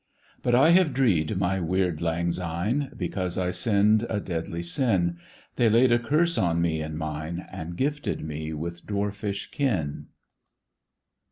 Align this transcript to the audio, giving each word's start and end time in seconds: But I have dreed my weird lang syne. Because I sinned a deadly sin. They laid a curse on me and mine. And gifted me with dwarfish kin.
But 0.41 0.55
I 0.55 0.71
have 0.71 0.95
dreed 0.95 1.37
my 1.37 1.59
weird 1.59 2.01
lang 2.01 2.31
syne. 2.33 2.91
Because 2.97 3.37
I 3.37 3.51
sinned 3.51 4.07
a 4.09 4.19
deadly 4.19 4.63
sin. 4.63 5.17
They 5.57 5.69
laid 5.69 5.91
a 5.91 5.99
curse 5.99 6.39
on 6.39 6.59
me 6.59 6.81
and 6.81 6.97
mine. 6.97 7.45
And 7.51 7.77
gifted 7.77 8.23
me 8.25 8.51
with 8.51 8.87
dwarfish 8.87 9.51
kin. 9.51 10.07